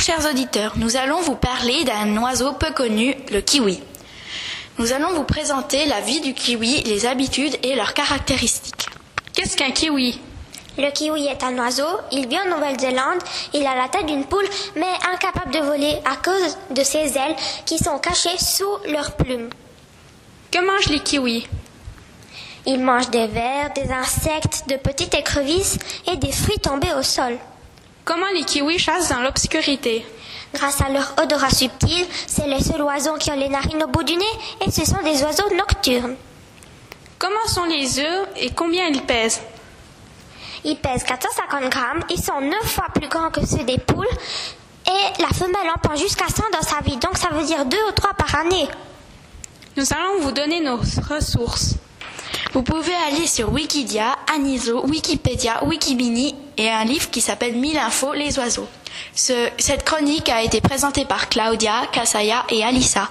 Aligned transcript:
chers 0.00 0.26
auditeurs, 0.30 0.72
nous 0.76 0.96
allons 0.96 1.20
vous 1.20 1.34
parler 1.34 1.84
d'un 1.84 2.16
oiseau 2.22 2.52
peu 2.52 2.72
connu, 2.72 3.14
le 3.30 3.40
kiwi. 3.40 3.82
Nous 4.78 4.92
allons 4.92 5.12
vous 5.12 5.24
présenter 5.24 5.84
la 5.86 6.00
vie 6.00 6.20
du 6.20 6.32
kiwi, 6.32 6.82
les 6.84 7.04
habitudes 7.06 7.56
et 7.62 7.74
leurs 7.74 7.92
caractéristiques. 7.92 8.88
Qu'est-ce 9.34 9.56
qu'un 9.56 9.70
kiwi? 9.70 10.18
Le 10.78 10.90
kiwi 10.90 11.26
est 11.26 11.42
un 11.42 11.58
oiseau, 11.58 11.86
il 12.12 12.26
vit 12.28 12.38
en 12.38 12.56
Nouvelle-Zélande, 12.56 13.22
il 13.52 13.66
a 13.66 13.76
la 13.76 13.88
tête 13.88 14.06
d'une 14.06 14.24
poule 14.24 14.48
mais 14.76 14.92
incapable 15.12 15.52
de 15.52 15.58
voler 15.58 15.98
à 16.10 16.16
cause 16.16 16.56
de 16.70 16.82
ses 16.82 17.18
ailes 17.18 17.36
qui 17.66 17.76
sont 17.76 17.98
cachées 17.98 18.38
sous 18.38 18.78
leurs 18.88 19.12
plumes. 19.12 19.50
Que 20.50 20.64
mangent 20.64 20.88
les 20.88 21.00
kiwis? 21.00 21.46
Ils 22.66 22.82
mangent 22.82 23.10
des 23.10 23.26
vers, 23.26 23.72
des 23.74 23.90
insectes, 23.92 24.64
de 24.68 24.76
petites 24.76 25.14
écrevisses 25.14 25.78
et 26.10 26.16
des 26.16 26.32
fruits 26.32 26.58
tombés 26.58 26.94
au 26.98 27.02
sol. 27.02 27.36
Comment 28.04 28.28
les 28.34 28.44
kiwis 28.44 28.78
chassent 28.78 29.10
dans 29.10 29.20
l'obscurité? 29.20 30.04
Grâce 30.52 30.80
à 30.80 30.88
leur 30.88 31.14
odorat 31.22 31.50
subtil, 31.50 32.06
c'est 32.26 32.46
les 32.48 32.62
seuls 32.62 32.82
oiseaux 32.82 33.14
qui 33.14 33.30
ont 33.30 33.36
les 33.36 33.48
narines 33.48 33.84
au 33.84 33.86
bout 33.86 34.02
du 34.02 34.16
nez 34.16 34.24
et 34.66 34.70
ce 34.70 34.84
sont 34.84 35.02
des 35.04 35.22
oiseaux 35.22 35.54
nocturnes. 35.54 36.16
Comment 37.18 37.46
sont 37.46 37.64
les 37.64 38.00
œufs 38.00 38.28
et 38.36 38.50
combien 38.50 38.88
ils 38.88 39.02
pèsent? 39.02 39.42
Ils 40.64 40.76
pèsent 40.76 41.04
450 41.04 41.70
grammes, 41.70 42.04
ils 42.10 42.22
sont 42.22 42.40
9 42.40 42.52
fois 42.64 42.86
plus 42.94 43.08
grands 43.08 43.30
que 43.30 43.46
ceux 43.46 43.64
des 43.64 43.78
poules 43.78 44.08
et 44.86 45.22
la 45.22 45.28
femelle 45.28 45.70
en 45.74 45.78
pond 45.78 45.94
jusqu'à 45.96 46.26
100 46.28 46.42
dans 46.52 46.62
sa 46.62 46.80
vie, 46.80 46.96
donc 46.96 47.16
ça 47.16 47.28
veut 47.28 47.44
dire 47.44 47.64
2 47.64 47.76
ou 47.88 47.92
3 47.92 48.14
par 48.14 48.34
année. 48.40 48.68
Nous 49.76 49.84
allons 49.92 50.20
vous 50.20 50.32
donner 50.32 50.60
nos 50.60 50.76
ressources. 50.76 51.74
Vous 52.52 52.62
pouvez 52.62 52.94
aller 53.06 53.26
sur 53.26 53.52
Wikidia, 53.52 54.16
Aniso, 54.34 54.84
Wikipédia, 54.86 55.64
Wikibini 55.64 56.34
et 56.60 56.68
un 56.70 56.84
livre 56.84 57.08
qui 57.10 57.20
s'appelle 57.22 57.54
1000 57.56 57.78
infos 57.78 58.12
les 58.12 58.38
oiseaux. 58.38 58.68
Ce- 59.14 59.48
cette 59.58 59.82
chronique 59.84 60.28
a 60.28 60.42
été 60.42 60.60
présentée 60.60 61.06
par 61.06 61.28
Claudia, 61.30 61.86
Kasaya 61.90 62.44
et 62.50 62.62
Alissa. 62.62 63.08